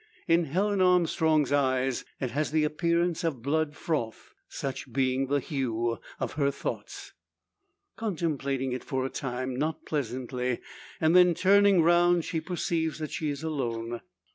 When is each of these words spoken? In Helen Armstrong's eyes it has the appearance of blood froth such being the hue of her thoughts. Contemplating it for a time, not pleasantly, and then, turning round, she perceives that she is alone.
In 0.27 0.45
Helen 0.45 0.81
Armstrong's 0.81 1.51
eyes 1.51 2.03
it 2.19 2.31
has 2.31 2.49
the 2.49 2.63
appearance 2.63 3.23
of 3.23 3.43
blood 3.43 3.75
froth 3.75 4.33
such 4.49 4.91
being 4.91 5.27
the 5.27 5.39
hue 5.39 5.99
of 6.19 6.31
her 6.31 6.49
thoughts. 6.49 7.13
Contemplating 7.97 8.71
it 8.71 8.83
for 8.83 9.05
a 9.05 9.11
time, 9.11 9.55
not 9.55 9.85
pleasantly, 9.85 10.59
and 10.99 11.15
then, 11.15 11.35
turning 11.35 11.83
round, 11.83 12.25
she 12.25 12.41
perceives 12.41 12.97
that 12.97 13.11
she 13.11 13.29
is 13.29 13.43
alone. 13.43 14.01